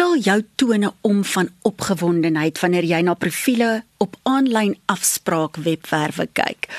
[0.00, 6.70] krul jou tone om van opgewondenheid wanneer jy na profile op aanlyn afspraak webwerwe kyk?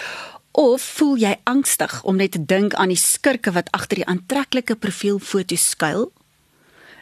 [0.58, 4.74] Of voel jy angstig om net te dink aan die skurke wat agter die aantreklike
[4.74, 6.08] profielfoto skuil?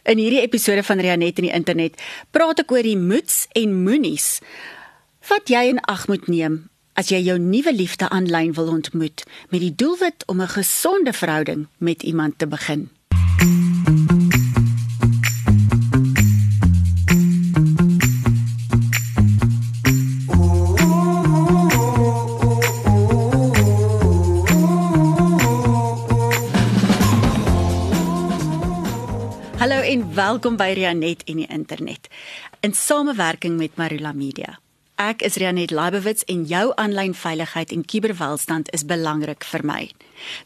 [0.04, 1.96] In hierdie episode van Rianet in die internet
[2.36, 4.28] praat ek oor die moets en moenies
[5.32, 6.66] wat jy in ag moet neem
[7.00, 11.68] as jy jou nuwe liefde aanlyn wil ontmoet met die doelwit om 'n gesonde verhouding
[11.78, 12.90] met iemand te begin.
[13.40, 13.69] Hallo
[29.90, 32.06] en welkom by Rianet en die internet.
[32.62, 34.52] In samewerking met Marula Media.
[35.02, 39.80] Ek is Rianet Leibowitz en jou aanlyn veiligheid en kubervelstand is belangrik vir my.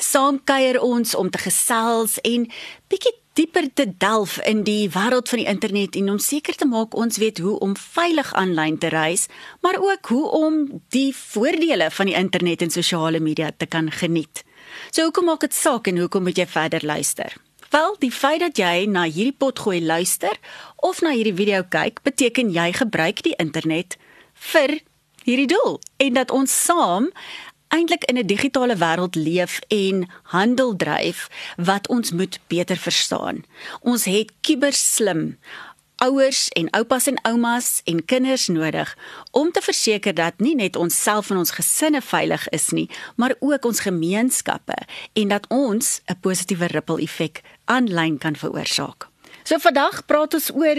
[0.00, 2.48] Saam kuier ons om te gesels en
[2.88, 6.96] bietjie dieper te delf in die wêreld van die internet en om seker te maak
[6.96, 9.28] ons weet hoe om veilig aanlyn te reis,
[9.60, 10.60] maar ook hoe om
[10.96, 14.40] die voordele van die internet en sosiale media te kan geniet.
[14.88, 17.36] So hoekom maak dit saak en hoekom moet jy verder luister?
[17.74, 20.36] Wel, die feit dat jy na hierdie potgooi luister
[20.76, 23.96] of na hierdie video kyk, beteken jy gebruik die internet
[24.52, 24.76] vir
[25.24, 27.08] hierdie doel en dat ons saam
[27.74, 33.42] eintlik in 'n digitale wêreld leef en handel dryf wat ons moet beter verstaan.
[33.82, 35.34] Ons het kiberslim
[35.96, 38.96] ouers en oupas en oumas en kinders nodig
[39.30, 43.34] om te verseker dat nie net ons self en ons gesinne veilig is nie, maar
[43.38, 44.76] ook ons gemeenskappe
[45.12, 49.08] en dat ons 'n positiewe ripple effek aanlyn kan veroorsaak.
[49.44, 50.78] So vandag praat ons oor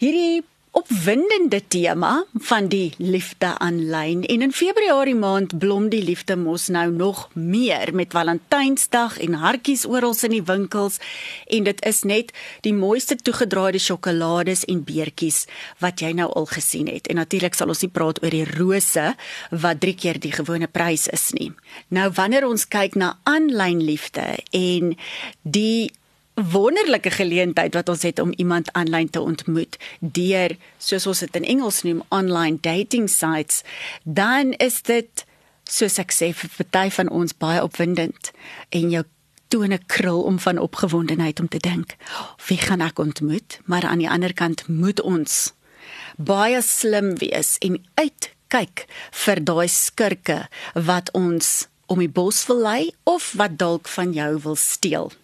[0.00, 0.44] hierdie
[0.76, 4.24] opwindende tema van die liefde aanlyn.
[4.28, 9.86] En in Februarie maand blom die liefde mos nou nog meer met Valentynsdag en hartjies
[9.88, 11.00] oral in die winkels.
[11.48, 15.46] En dit is net die mooiste toegedraaide sjokolades en beertjies
[15.80, 17.08] wat jy nou al gesien het.
[17.08, 19.10] En natuurlik sal ons nie praat oor die rose
[19.50, 21.54] wat 3 keer die gewone prys is nie.
[21.88, 24.92] Nou wanneer ons kyk na aanlyn liefde en
[25.42, 25.88] die
[26.36, 31.48] wonderlike geleentheid wat ons het om iemand aanlyn te ontmoet deur soos ons dit in
[31.56, 33.62] Engels noem online dating sites.
[34.04, 35.24] Dan is dit
[35.64, 38.32] soos ek sê vir party van ons baie opwindend
[38.68, 39.02] en jou
[39.48, 41.96] tone krul om van opgewondenheid om te dink
[42.48, 43.60] wie gaan ek ontmoet?
[43.64, 45.54] Maar aan die ander kant moet ons
[46.20, 48.84] baie slim wees en uitkyk
[49.24, 50.42] vir daai skurke
[50.74, 55.14] wat ons om die bos wil lei of wat dalk van jou wil steel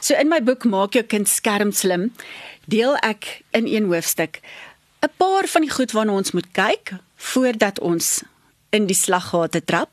[0.00, 2.12] So in my boek maak jou kind skerm slim,
[2.66, 4.40] deel ek in een hoofstuk
[5.02, 8.22] 'n paar van die goed waarna ons moet kyk voordat ons
[8.70, 9.90] in die slaggate trap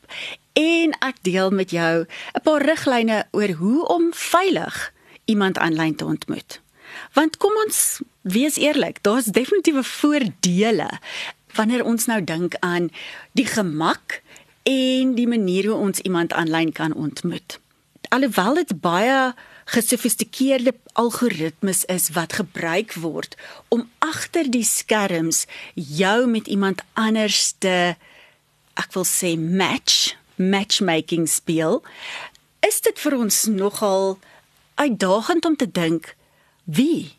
[0.54, 4.94] en ek deel met jou 'n paar riglyne oor hoe om veilig
[5.26, 6.62] iemand aanlyn te ontmoet.
[7.14, 10.90] Want kom ons wees eerlik, daar's definitiewe voordele
[11.54, 12.90] wanneer ons nou dink aan
[13.32, 14.22] die gemak
[14.64, 17.60] en die manier hoe ons iemand aanlyn kan ontmoet.
[18.10, 19.34] Alhoewel dit baie
[19.70, 23.36] gesofistikeerde algoritmes is wat gebruik word
[23.74, 27.96] om agter die skerms jou met iemand anders te
[28.80, 31.82] ek wil sê match matchmaking speel.
[32.64, 34.14] Is dit vir ons nogal
[34.80, 36.14] uitdagend om te dink
[36.64, 37.12] wie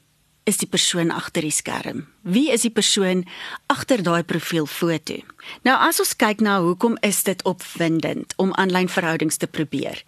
[0.49, 2.07] is die persoon agter die skerm?
[2.25, 3.27] Wie is die persoon
[3.69, 5.21] agter daai profielfoto?
[5.69, 10.01] Nou as ons kyk na hoekom is dit opwindend om aanlyn verhoudings te probeer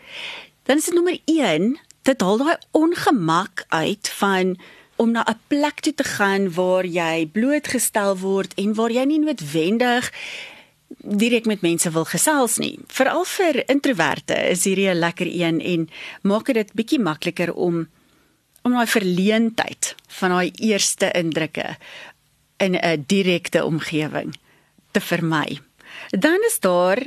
[0.65, 4.57] dan is dit nommer 1 dit haal daai ongemak uit van
[4.97, 9.19] om na 'n plek toe te gaan waar jy blootgestel word en waar jy nie
[9.19, 10.13] noodwendig
[10.99, 12.79] direk met mense wil gesels nie.
[12.87, 15.91] Veral vir introverte is hierdie 'n lekker een en
[16.23, 17.89] maak dit bietjie makliker om
[18.63, 21.77] om daai verleentheid van daai eerste indrukke
[22.57, 24.37] in 'n direkte omgewing
[24.91, 25.61] te vermy.
[26.11, 26.99] Dan is daar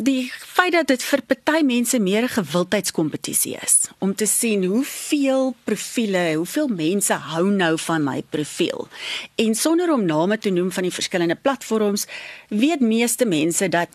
[0.00, 5.54] die feit dat dit vir party mense meer 'n gewildheidskompetisie is om te sien hoeveel
[5.64, 8.88] profile, hoeveel mense hou nou van my profiel.
[9.36, 12.06] En sonder om name te noem van die verskillende platforms,
[12.48, 13.88] weet meeste mense dat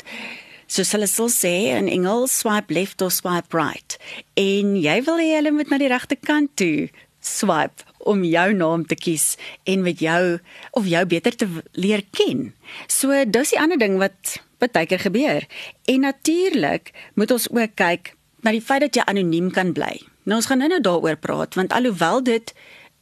[0.68, 3.98] soos hulle sal sê in Engels swipe left of swipe right.
[4.34, 8.86] En jy wil hê hulle moet na die regte kant toe swipe om jou naam
[8.86, 10.40] te kies en met jou
[10.72, 12.54] of jou beter te leer ken.
[12.88, 14.38] So dis die ander ding wat
[14.72, 15.46] baie keer gebeur.
[15.86, 20.02] En natuurlik moet ons ook kyk na die feit dat jy anoniem kan bly.
[20.24, 22.54] Nou ons gaan nou-nou daaroor praat want alhoewel dit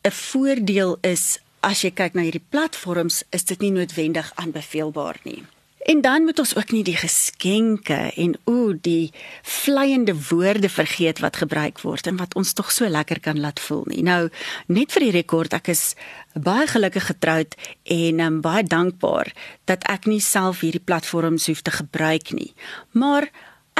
[0.03, 5.43] 'n voordeel is as jy kyk na hierdie platforms, is dit nie noodwendig aanbeveelbaar nie.
[5.83, 11.41] En dan moet ons ook nie die geskenke en o die vleiende woorde vergeet wat
[11.41, 14.03] gebruik word en wat ons tog so lekker kan laat voel nie.
[14.03, 14.29] Nou,
[14.71, 15.93] net vir die rekord, ek is
[16.33, 19.33] baie gelukkig getroud en um, baie dankbaar
[19.67, 22.53] dat ek nie self hierdie platforms hoef te gebruik nie.
[22.95, 23.27] Maar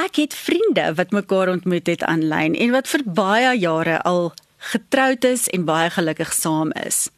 [0.04, 4.34] ek het vriende wat mekaar ontmoet het aanlyn en wat vir baie jare al
[4.74, 7.08] getroud is en baie gelukkig saam is.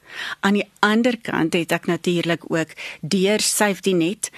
[0.40, 4.30] Aan die ander kant het ek natuurlik ook deur Safety Net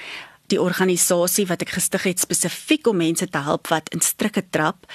[0.53, 4.87] die organisasie wat ek gestig het spesifiek om mense te help wat in strikke trap.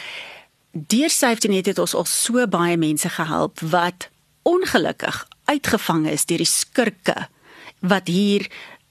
[0.72, 4.10] Deur Safety Net het ons al so baie mense gehelp wat
[4.50, 7.28] ongelukkig uitgevang is deur die skurke
[7.84, 8.48] wat hier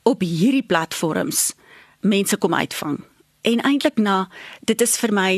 [0.09, 1.53] op hierdie platforms
[2.01, 3.01] mense kom uitvang.
[3.43, 4.29] En eintlik na
[4.69, 5.31] dit is vir my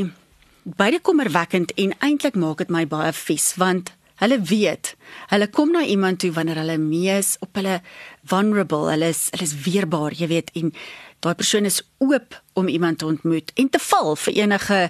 [0.65, 3.93] baie kommerwekkend en eintlik maak dit my baie vies want
[4.23, 4.94] hulle weet
[5.32, 7.81] hulle kom na iemand toe wanneer hulle mees op hulle
[8.31, 10.73] vulnerable hulle is hulle is weerbaar jy weet en
[11.25, 14.81] daai persoon is oop om iemand te ontmoet en te val vir enige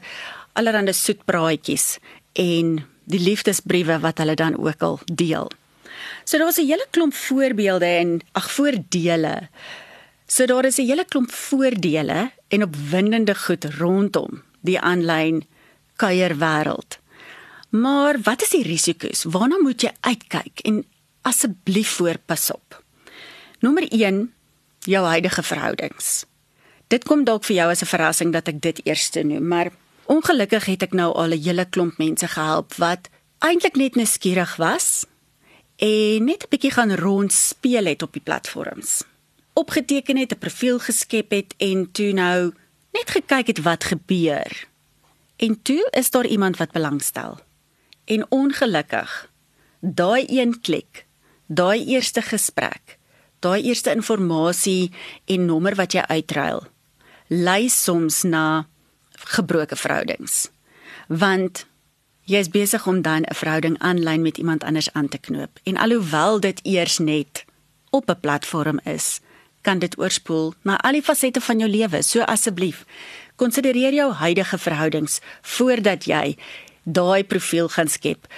[0.58, 1.98] allerlei soetpraatjies
[2.40, 5.50] en die liefdesbriewe wat hulle dan ook al deel.
[6.24, 9.48] So daar was 'n hele klomp voorbeelde en ag voordele.
[10.26, 15.44] So daar is 'n hele klomp voordele en opwindende goed rondom die aanlyn
[15.96, 16.98] kuierwêreld.
[17.68, 19.24] Maar wat is die risiko's?
[19.24, 20.84] Waarna moet jy uitkyk en
[21.22, 22.82] asseblief voorpas op?
[23.60, 24.33] Nommer 1,
[24.86, 26.24] jou huidige verhoudings.
[26.88, 29.70] Dit kom dalk vir jou as 'n verrassing dat ek dit eers noem, maar
[30.06, 33.08] ongelukkig het ek nou al 'n hele klomp mense gehelp wat
[33.38, 35.06] eintlik net nuuskierig was
[35.76, 39.02] en net 'n bietjie gaan rond speel het op die platforms.
[39.52, 42.52] Opgeteken het, 'n profiel geskep het en toe nou
[42.92, 44.66] net gekyk het wat gebeur.
[45.36, 47.38] En toe is daar iemand wat belangstel.
[48.04, 49.30] En ongelukkig,
[49.80, 51.06] daai een klik,
[51.46, 52.98] daai eerste gesprek,
[53.44, 54.92] daai eerste inligting
[55.26, 56.64] en nommer wat jy uitruil,
[57.28, 58.66] lei soms na
[59.36, 60.48] gebroke verhoudings.
[61.08, 61.66] Want
[62.24, 65.60] jy is besig om dan 'n verhouding aanlyn met iemand anders aan te knoop.
[65.64, 67.44] En alhoewel dit eers net
[67.90, 69.20] op 'n platform is,
[69.62, 72.02] kan dit oorspoel na al die fasette van jou lewe.
[72.02, 72.84] So asseblief,
[73.36, 76.36] Konsidereer jou huidige verhoudings voordat jy
[76.84, 78.28] daai profiel gaan skep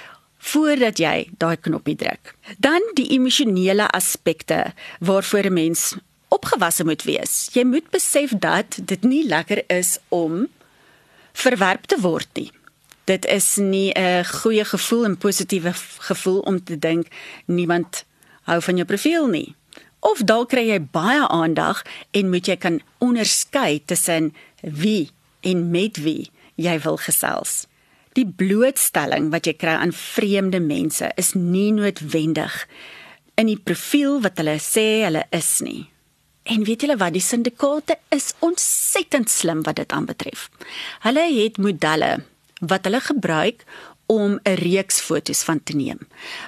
[0.47, 2.35] voordat jy daai knoppie druk.
[2.63, 5.97] Dan die emosionele aspekte waarvoor 'n mens
[6.29, 7.49] opgewasse moet wees.
[7.53, 10.47] Jy moet besef dat dit nie lekker is om
[11.33, 12.51] verwerp te word nie.
[13.05, 17.07] Dit is nie 'n goeie gevoel en positiewe gevoel om te dink
[17.45, 18.05] niemand
[18.43, 19.55] hou van jou profiel nie.
[20.01, 25.11] Of dalk kry jy baie aandag en moet jy kan onderskei tussen wie
[25.41, 27.67] en met wie jy wil gesels.
[28.17, 32.63] Die blootstelling wat jy kry aan vreemde mense is nie noodwendig
[33.37, 35.85] in die profiel wat hulle sê hulle is nie.
[36.47, 40.47] En weet julle wat, die syndikaate is ontsettend slim wat dit aanbetref.
[41.05, 42.23] Hulle het modelle
[42.65, 43.67] wat hulle gebruik
[44.07, 45.99] om 'n reeks fotos van te neem.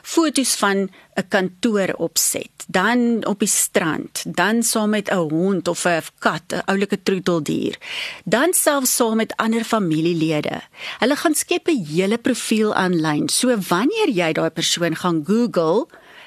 [0.02, 5.84] Fotos van 'n kantoor opset, dan op die strand, dan saam met 'n hond of
[5.84, 7.78] 'n kat, 'n oulike troeteldier,
[8.24, 10.60] dan selfs saam met ander familielede.
[10.98, 13.28] Hulle gaan skep 'n hele profiel aanlyn.
[13.28, 15.86] So wanneer jy daai persoon gaan Google,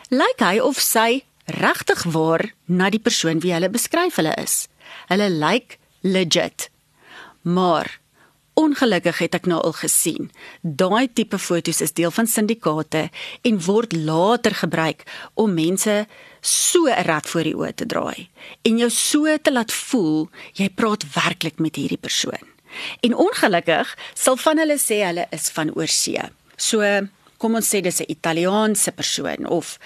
[0.10, 4.68] lyk hy of sy regtig waar na die persoon wie hulle beskryf hulle is.
[5.08, 6.70] Hulle lyk legit.
[7.42, 8.01] Maar
[8.62, 10.28] Ongelukkig het ek nou al gesien.
[10.62, 13.08] Daai tipe fotos is deel van syndikaate
[13.48, 15.02] en word later gebruik
[15.34, 15.96] om mense
[16.42, 18.30] so 'n rad voor die oë te draai
[18.62, 22.46] en jou so te laat voel jy praat werklik met hierdie persoon.
[23.02, 26.30] En ongelukkig sal van hulle sê hulle is van oorsee.
[26.58, 26.82] So
[27.38, 29.80] kom ons sê dis 'n Italiaanse persoon of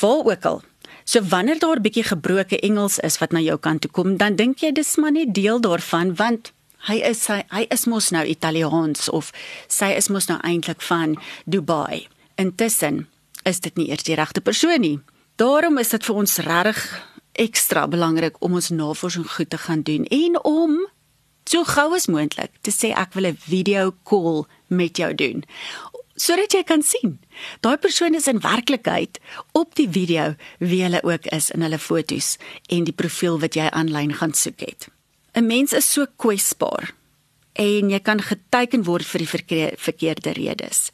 [0.00, 0.62] waar ook al.
[1.04, 4.36] So wanneer daar 'n bietjie gebroke Engels is wat na jou kant toe kom, dan
[4.36, 6.52] dink jy dis maar net deel daarvan want
[6.88, 9.32] hy is hy, hy is mos nou Italiaans of
[9.68, 12.08] sy is mos nou eintlik van Dubai.
[12.40, 13.06] Intussen
[13.44, 14.98] is dit nie eers die regte persoon nie.
[15.36, 16.82] Daarom is dit vir ons regtig
[17.42, 20.76] ekstra belangrik om ons navorsing goed te gaan doen en om
[21.48, 25.44] so gou as moontlik te sê ek wil 'n video call met jou doen
[26.16, 27.18] sodat jy kan sien.
[27.60, 29.18] Daai persoon is in werklikheid
[29.52, 32.36] op die video wie hulle ook is in hulle fotos
[32.68, 34.88] en die profiel wat jy aanlyn gaan soek het.
[35.34, 36.92] 'n Mens is so kwesbaar
[37.52, 39.28] en jy kan geteken word vir die
[39.76, 40.90] verkeerde redes.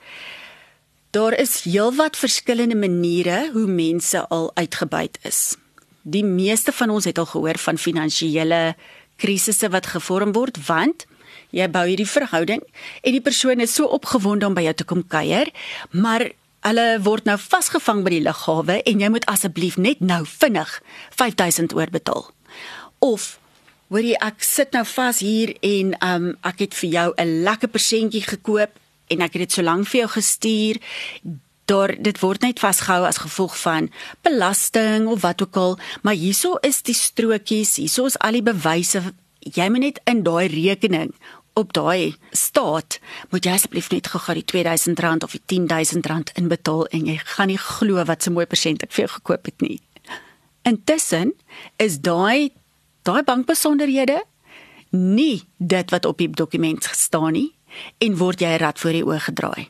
[1.11, 5.57] Daar is heelwat verskillende maniere hoe mense al uitgebuit is.
[6.02, 8.76] Die meeste van ons het al gehoor van finansiële
[9.16, 11.07] krisisse wat gevorm word want
[11.50, 12.62] jy bou hierdie verhouding
[13.02, 15.50] en die persoon is so opgewonde om by jou te kom kuier,
[15.90, 16.28] maar
[16.66, 20.78] hulle word nou vasgevang by die lughawe en jy moet asseblief net nou vinnig
[21.16, 22.28] 5000 oorbetaal.
[22.99, 23.38] Of
[23.88, 28.21] Hoorie, ek sit nou vas hier en um ek het vir jou 'n lekker persentjie
[28.21, 28.73] gekoop
[29.09, 30.76] en ek het dit so lank vir jou gestuur.
[31.64, 33.90] Daar dit word net vasgehou as gevolg van
[34.23, 39.14] belasting of wat ook al, maar hierso is die strokies, hierso is al die bewyse.
[39.40, 41.14] Jy moet net in daai rekening
[41.54, 47.07] op daai staat moet jy asseblief net gou-gou die R2000 of die R10000 inbetaal en
[47.07, 49.80] jy gaan nie glo wat so mooi persent ek vir jou gekoop het nie.
[50.62, 51.33] Intussen
[51.78, 52.52] is daai
[53.09, 54.21] daai bankbesonderhede
[54.91, 57.50] nie dit wat op die dokument gestaan nie
[58.05, 59.69] en word jy rad voor die oë gedraai.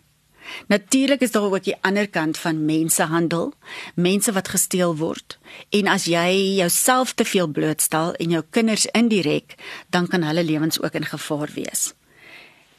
[0.66, 3.52] Natuurlik is daar ook die ander kant van mensehandel,
[3.94, 5.38] mense wat gesteel word.
[5.70, 9.54] En as jy jouself te veel blootstel en jou kinders indirek,
[9.90, 11.92] dan kan hulle lewens ook in gevaar wees.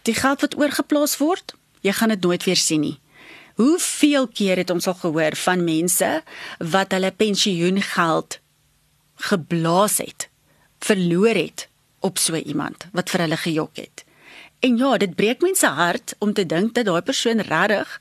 [0.02, 2.98] Die geld wat oorgeplaas word, jy gaan dit nooit weer sien nie.
[3.60, 6.10] Hoeveel keer het ons al gehoor van mense
[6.58, 8.40] wat hulle pensioengeld
[9.30, 10.30] geblaas het,
[10.80, 11.68] verloor het
[12.00, 14.04] op so iemand wat vir hulle gejok het.
[14.60, 18.00] En ja, dit breek mense hart om te dink dat daai persoon regtig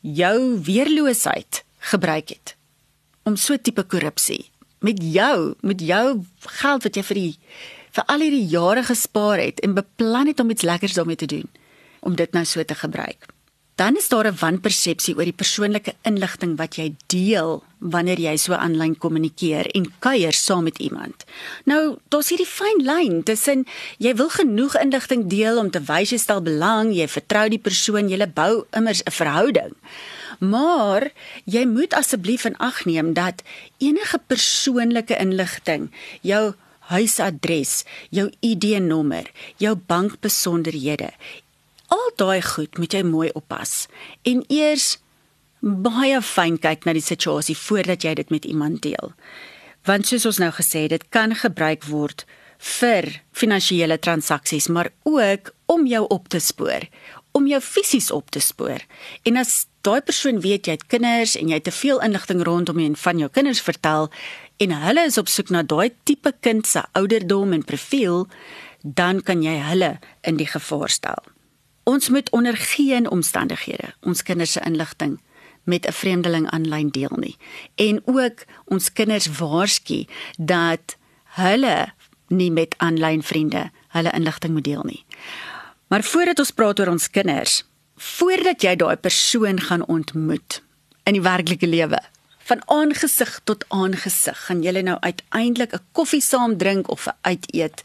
[0.00, 1.62] jou weerloosheid
[1.92, 2.56] gebruik het
[3.22, 4.50] om so tipe korrupsie
[4.82, 6.24] met jou, met jou
[6.58, 7.34] geld wat jy vir die
[7.92, 11.46] vir al hierdie jare gespaar het en beplan het om iets lekkers daarmee te doen
[12.00, 13.28] om dit nou so te gebruik
[13.82, 18.52] dan is daar 'n wanpersepsie oor die persoonlike inligting wat jy deel wanneer jy so
[18.54, 21.24] aanlyn kommunikeer en kuier saam met iemand.
[21.64, 23.66] Nou, daar's hierdie fyn lyn tussen
[23.98, 28.08] jy wil genoeg inligting deel om te wys jy stel belang, jy vertrou die persoon,
[28.08, 29.74] jy bou immers 'n verhouding.
[30.38, 31.10] Maar
[31.44, 33.42] jy moet asseblief in ag neem dat
[33.78, 41.10] enige persoonlike inligting, jou huisadres, jou ID-nommer, jou bankbesonderhede,
[41.92, 43.86] al daai goed moet jy mooi oppas
[44.28, 44.96] en eers
[45.62, 49.12] baie fyn kyk na die situasie voordat jy dit met iemand deel.
[49.86, 52.24] Want soos ons nou gesê het, dit kan gebruik word
[52.62, 56.86] vir finansiële transaksies, maar ook om jou op te spoor,
[57.34, 58.82] om jou fisies op te spoor.
[59.26, 62.78] En as daai persoon weet jy het kinders en jy het te veel inligting rondom
[62.78, 64.10] jou en van jou kinders vertel
[64.62, 68.28] en hulle is op soek na daai tipe kind se ouderdom en profiel,
[68.82, 69.96] dan kan jy hulle
[70.26, 71.22] in die gevaar stel.
[71.82, 75.20] Ons moet onder geen omstandighede ons kinders se inligting
[75.64, 77.36] met 'n vreemdeling aanlyn deel nie.
[77.74, 80.06] En ook ons kinders waarsku
[80.38, 81.92] dat hulle
[82.28, 85.04] nie met aanlyn vriende hulle inligting moet deel nie.
[85.86, 87.64] Maar voordat ons praat oor ons kinders,
[87.96, 90.62] voordat jy daai persoon gaan ontmoet
[91.02, 92.00] in die werklike lewe,
[92.38, 97.82] van aangesig tot aangesig, gaan julle nou uiteindelik 'n koffie saam drink of 'n uiteet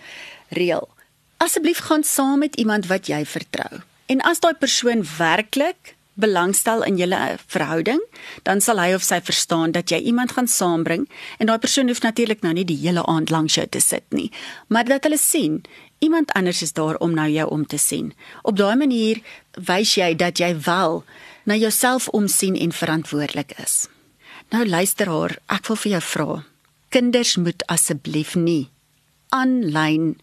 [0.49, 0.96] reël.
[1.37, 3.81] Asseblief gaan saam met iemand wat jy vertrou.
[4.05, 8.01] En as daai persoon werklik belangstel in julle verhouding,
[8.43, 11.05] dan sal hy of sy verstaan dat jy iemand gaan saambring
[11.37, 14.31] en daai persoon hoef natuurlik nou nie die hele aand lank jou te sit nie,
[14.73, 15.61] maar dat hulle sien
[16.01, 18.13] iemand anders is daar om nou jou om te sien.
[18.41, 19.21] Op daai manier
[19.69, 21.03] wys jy dat jy wel
[21.45, 23.85] na jouself omsien en verantwoordelik is.
[24.49, 26.41] Nou luister haar, ek wil vir jou vra.
[26.89, 28.69] Kinders moet asseblief nie
[29.35, 30.15] aanlyn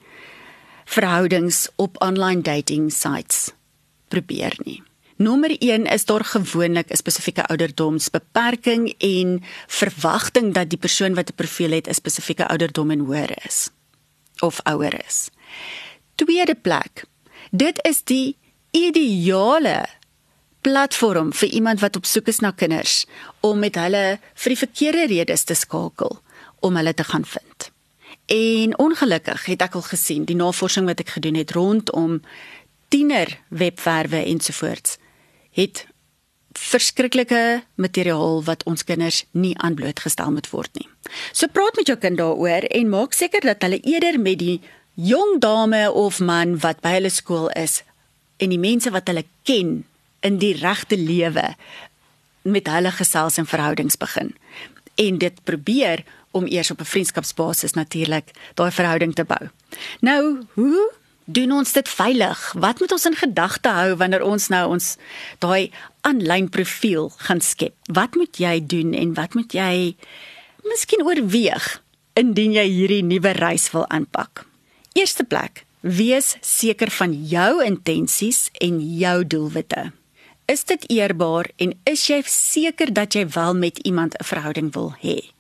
[0.84, 3.52] verhoudings op online dating sites
[4.08, 4.82] probeer nie.
[5.16, 11.34] Nommer 1 is daar gewoonlik 'n spesifieke ouderdomsbeperking en verwagting dat die persoon wat 'n
[11.34, 13.70] profiel het 'n spesifieke ouderdom en hoër is
[14.40, 15.28] of ouer is.
[16.14, 17.04] Tweede plek.
[17.50, 18.36] Dit is die
[18.70, 19.86] ideale
[20.60, 23.06] platform vir iemand wat op soek is na kinders
[23.40, 26.18] om met hulle vir die verkeerde redes te skakel
[26.60, 27.73] om hulle te gaan vind.
[28.26, 32.22] En ongelukkig het ek al gesien die navorsing wat ek gedoen het rondom
[32.88, 34.96] tiener webwerwe ensovoorts
[35.54, 35.84] het
[36.54, 40.88] verskriklike materiaal wat ons kinders nie aan blootgestel moet word nie.
[41.32, 44.60] So praat met jou kind daaroor en maak seker dat hulle eerder met die
[44.94, 47.82] jong dame of man wat by hulle skool is
[48.38, 49.82] en die mense wat hulle ken
[50.24, 51.54] in die regte lewe
[52.42, 54.30] met hulle gesels en verhoudings begin
[54.94, 59.48] en dit probeer om eers op 'n vriendskapsbasis natuurlik daai verhouding te bou.
[60.00, 60.92] Nou, hoe
[61.24, 62.52] doen ons dit veilig?
[62.58, 64.96] Wat moet ons in gedagte hou wanneer ons nou ons
[65.38, 67.74] daai aanlyn profiel gaan skep?
[67.92, 69.96] Wat moet jy doen en wat moet jy
[70.64, 74.44] miskien oorweeg indien jy hierdie nuwe reis wil aanpak?
[74.92, 79.92] Eerste plek, wees seker van jou intensies en jou doelwitte.
[80.46, 84.94] Is dit eerbaar en is jy seker dat jy wel met iemand 'n verhouding wil
[85.00, 85.33] hê?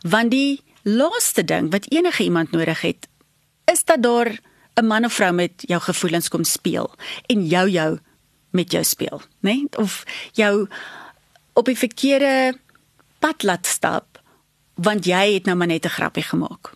[0.00, 3.08] Want die laaste ding wat enige iemand nodig het,
[3.64, 4.38] is dat daar
[4.74, 6.94] 'n man of vrou met jou gevoelens kom speel
[7.26, 7.98] en jou jou
[8.50, 9.26] met jou speel, né?
[9.40, 9.66] Nee?
[9.76, 10.68] Of jou
[11.52, 12.58] op die verkeerde
[13.18, 14.22] pad laat stap
[14.74, 16.72] want jy het nou maar net 'n grappie gemaak.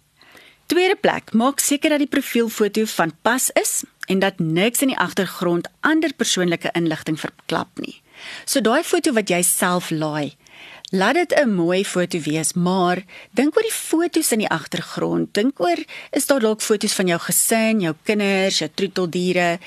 [0.66, 4.98] Tweede plek, maak seker dat die profielfoto van pas is en dat niks in die
[4.98, 8.02] agtergrond ander persoonlike inligting verklap nie.
[8.44, 10.36] So daai foto wat jy self laai,
[10.92, 15.34] laat dit 'n mooi foto wees, maar dink oor die fotos in die agtergrond.
[15.34, 15.78] Dink oor
[16.11, 19.58] is daar dalk fotos van jou gesin, jou kinders, jou troeteldiere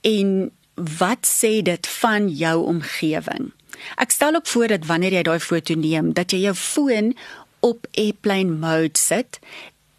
[0.00, 3.52] en wat sê dit van jou omgewing?
[3.96, 7.16] Ek stel ook voor dat wanneer jy daai foto neem, dat jy jou foon
[7.60, 9.38] op airplane mode sit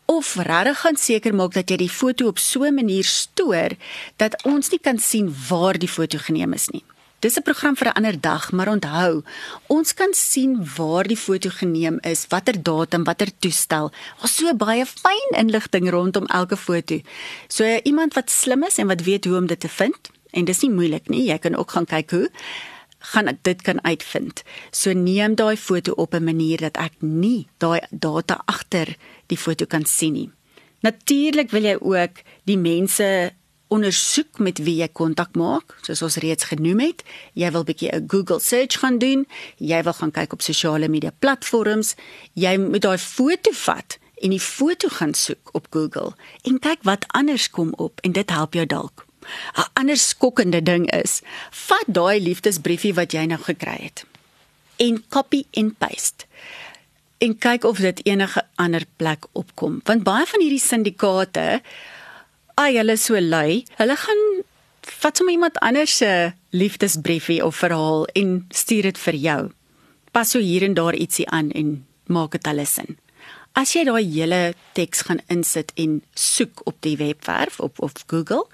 [0.06, 3.70] of regtig gaan seker maak dat jy die foto op so 'n manier stoor
[4.18, 6.84] dat ons nie kan sien waar die foto geneem is nie.
[7.24, 9.24] Dis 'n program vir 'n ander dag, maar onthou,
[9.68, 13.92] ons kan sien waar die foto geneem is, watter datum, watter toestel.
[14.20, 17.00] Daar's so baie fyn inligting rondom elke foto.
[17.48, 20.62] So iemand wat slim is en wat weet hoe om dit te vind, en dis
[20.62, 22.30] nie moeilik nie, jy kan ook gaan kyk hoe
[23.00, 24.44] gaan dit kan uitvind.
[24.72, 28.96] So neem daai foto op 'n manier dat ek nie daai data agter
[29.27, 30.32] die foto kan sien nie.
[30.82, 32.12] Natuurlik wil jy ook
[32.44, 33.32] die mense
[33.74, 37.03] ondersoek met wie jy kontak maak, soos ons reeds genoem het.
[37.34, 39.25] Jy wil bietjie 'n Google search gaan doen.
[39.58, 41.96] Jy wil gaan kyk op sosiale media platforms.
[42.34, 46.13] Jy moet daai foto vat en die foto gaan soek op Google
[46.44, 49.06] en kyk wat anders kom op en dit help jou dalk.
[49.58, 54.06] 'n ander skokkende ding is, vat daai liefdesbriefie wat jy nou gekry het
[54.77, 56.25] en copy en paste
[57.24, 59.80] en kyk of dit enige ander plek opkom.
[59.88, 61.62] Want baie van hierdie syndikaate,
[62.56, 64.24] ai, hulle so lui, hulle gaan
[65.04, 69.42] vat sommer iemand anders se liefdesbriefie of verhaal en stuur dit vir jou.
[70.12, 72.98] Pas so hier en daar ietsie aan en maak dit alles sin.
[73.54, 74.42] As jy daai hele
[74.74, 78.48] teks gaan insit en soek op die webwerf op of Google,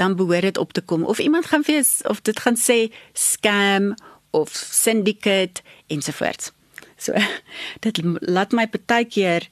[0.00, 3.94] dan behoort dit op te kom of iemand gaan vir of dit gaan sê scam
[4.30, 6.52] of syndicate ensovoorts.
[6.96, 7.12] So
[7.84, 9.48] dit laat my partykeer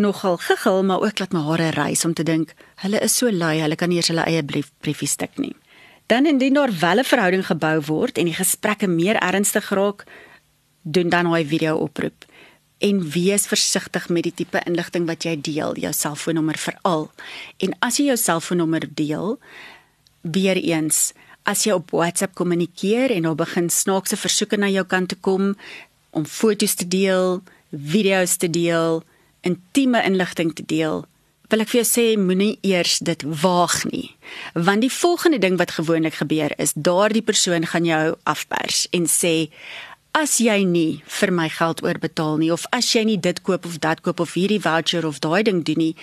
[0.00, 3.60] nogal giggel maar ook laat my hare rys om te dink hulle is so lui,
[3.60, 5.54] hulle kan nie eens hulle eie brief briefie stik nie.
[6.10, 10.04] Dan indien daar wel 'n verhouding gebou word en die gesprekke meer ernstig raak,
[10.82, 12.24] doen dan 'n video oproep
[12.80, 17.10] en wees versigtig met die tipe inligting wat jy deel, jou selfoonnommer veral.
[17.60, 19.38] En as jy jou selfoonnommer deel,
[20.20, 21.12] weer eens
[21.48, 25.54] as jy op WhatsApp kommunikeer en daar begin snaakse versoeke na jou kant te kom
[26.10, 29.02] om foto's te deel, video's te deel,
[29.46, 31.04] intieme inligting te deel,
[31.50, 34.08] wil ek vir jou sê moenie eers dit waag nie.
[34.54, 39.50] Want die volgende ding wat gewoonlik gebeur is daardie persoon gaan jou afpers en sê
[40.14, 43.78] as jy nie vir my geld oorbetaal nie of as jy nie dit koop of
[43.82, 45.94] dat koop of hierdie voucher of daai ding doen nie,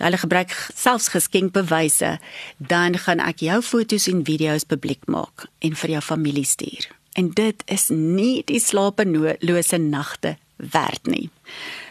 [0.00, 2.14] hulle gebruik selfs geskenkbewyse,
[2.56, 6.88] dan gaan ek jou foto's en video's publiek maak en vir jou familie stuur.
[7.20, 11.28] En dit is nie die slapelose nagte werd nie.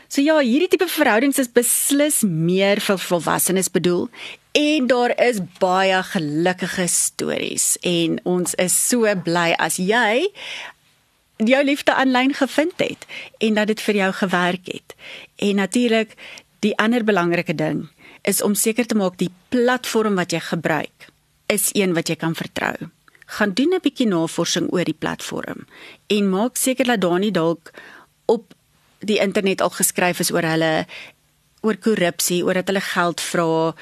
[0.09, 4.07] So ja, hierdie tipe verhoudings is beslis meer vir volwassenes bedoel
[4.57, 10.25] en daar is baie gelukkige stories en ons is so bly as jy
[11.45, 13.05] jou liefde aanlyn gevind het
[13.37, 14.97] en dat dit vir jou gewerk het.
[15.45, 16.17] En natuurlik
[16.65, 17.85] die ander belangrike ding
[18.25, 21.11] is om seker te maak die platform wat jy gebruik
[21.53, 22.89] is een wat jy kan vertrou.
[23.37, 25.69] Gaan doen 'n bietjie navorsing oor die platform
[26.07, 27.69] en maak seker dat daar nie dalk
[28.25, 28.57] op
[28.99, 30.85] die internet al geskryf is oor hulle
[31.61, 33.73] oor korrupsie, oor dat hulle geld vra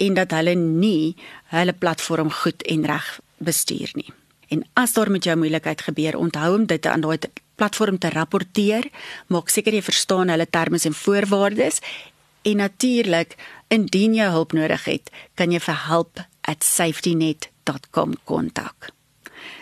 [0.00, 1.16] en dat hulle nie
[1.52, 4.12] hulle platform goed en reg bestuur nie.
[4.48, 7.18] En as daar met jou moeilikheid gebeur, onthou om dit aan daai
[7.56, 8.88] platform te rapporteer,
[9.26, 11.82] maak seker jy verstaan hulle terme en voorwaardes
[12.46, 13.34] en natuurlik
[13.68, 18.94] Indien jy hulp nodig het, kan jy vir help@safetynet.com kontak.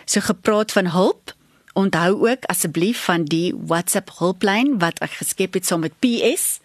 [0.05, 1.33] So gepraat van hulp,
[1.75, 6.59] onthou ook asseblief van die WhatsApp hulplyn wat ek geskep het saam met PS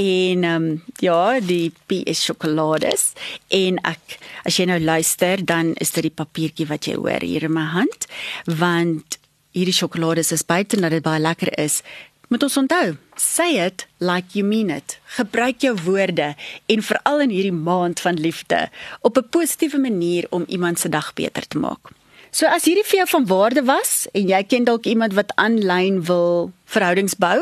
[0.00, 0.70] en ehm um,
[1.04, 3.12] ja, die PS sjokolades
[3.52, 4.16] en ek
[4.48, 7.66] as jy nou luister, dan is dit die papiertjie wat jy hoor hier in my
[7.76, 8.08] hand,
[8.48, 9.18] want
[9.54, 11.82] hierdie sjokolades is buite dat dit baie lekker is
[12.32, 14.96] moet ons onthou, say it like you mean it.
[15.18, 16.32] Gebruik jou woorde
[16.66, 21.12] en veral in hierdie maand van liefde op 'n positiewe manier om iemand se dag
[21.12, 21.92] beter te maak.
[22.34, 26.00] So as hierdie vir jou van waarde was en jy ken dalk iemand wat aanlyn
[26.08, 27.36] wil verhoudings bou,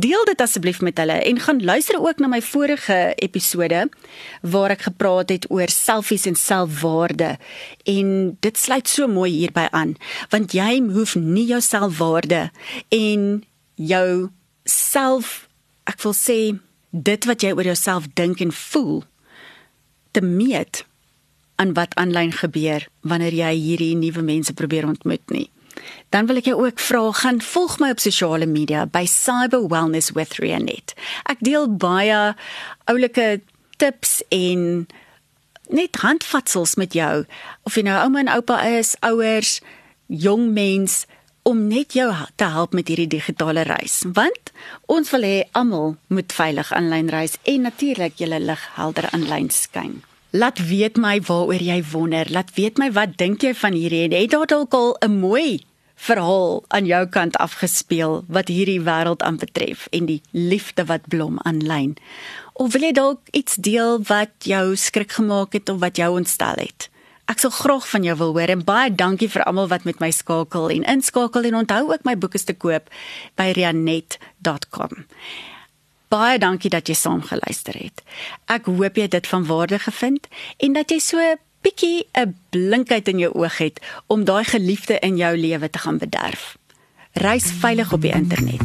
[0.00, 3.82] deel dit asseblief met hulle en gaan luister ook na my vorige episode
[4.40, 7.34] waar ek gepraat het oor selfies en selfwaarde.
[7.84, 8.08] En
[8.40, 9.98] dit sluit so mooi hierby aan
[10.32, 12.46] want jy hoef nie jou selfwaarde
[12.88, 13.30] en
[13.76, 14.10] jou
[14.64, 15.42] self
[15.92, 16.40] ek wil sê
[16.88, 19.02] dit wat jy oor jouself dink en voel
[20.16, 20.86] te meet
[21.58, 25.48] aan wat aanlyn gebeur wanneer jy hierdie nuwe mense probeer ontmoet nie.
[26.14, 30.12] Dan wil ek jou ook vra gaan volg my op sosiale media by Cyber Wellness
[30.16, 30.94] with Rianet.
[31.30, 32.34] Ek deel baie
[32.90, 33.40] oulike
[33.78, 34.86] tips en
[35.68, 37.24] net handvatsels met jou
[37.68, 39.58] of jy nou ouma en oupa is, ouers,
[40.08, 41.04] jong mens
[41.48, 42.08] om net jou
[42.40, 44.52] te help met hierdie digitale reis want
[44.90, 50.00] ons wil hê almal moet veilig aanlyn reis en natuurlik julle lig helder aanlyn skyn.
[50.30, 52.28] Laat weet my waaroor jy wonder.
[52.28, 55.64] Laat weet my wat dink jy van hierdie en het daar dalk al 'n mooi
[55.94, 61.96] verhaal aan jou kant afgespeel wat hierdie wêreld aanbetref en die liefde wat blom aanlyn.
[62.52, 66.60] Of wil jy dalk iets deel wat jou skrik gemaak het of wat jou ontstel
[66.60, 66.90] het?
[67.24, 70.10] Ek sal graag van jou wil hoor en baie dankie vir almal wat met my
[70.10, 72.88] skakel en inskakel en onthou ook my boeke te koop
[73.34, 75.04] by rianet.com.
[76.08, 78.00] Baie dankie dat jy saam geluister het.
[78.48, 81.20] Ek hoop jy het dit van waarde gevind en dat jy so
[81.62, 85.98] bietjie 'n blinkheid in jou oog het om daai geliefde in jou lewe te gaan
[85.98, 86.56] bederf.
[87.12, 88.64] Reis veilig op die internet.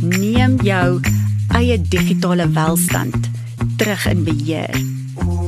[0.00, 1.00] Neem jou
[1.48, 3.30] eie digitale welstand
[3.76, 4.74] terug in beheer.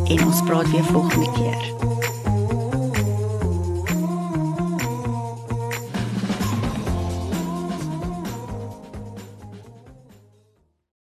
[0.09, 1.94] En ons praat weer volgende keer.